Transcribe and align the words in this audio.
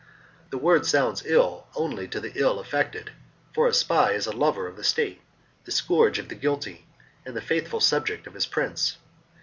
The 0.49 0.57
word 0.57 0.87
sounds 0.87 1.21
ill 1.27 1.67
only 1.75 2.07
to 2.07 2.19
the 2.19 2.31
ill 2.33 2.59
affected; 2.59 3.11
for 3.53 3.67
a 3.67 3.71
spy 3.75 4.13
is 4.13 4.25
a 4.25 4.31
lover 4.35 4.65
of 4.67 4.75
the 4.75 4.83
state, 4.83 5.21
the 5.63 5.71
scourge 5.71 6.17
of 6.17 6.27
the 6.27 6.33
guilty, 6.33 6.87
and 7.23 7.39
faithful 7.43 7.81
subject 7.81 8.25
of 8.25 8.33
his 8.33 8.47
prince. 8.47 8.97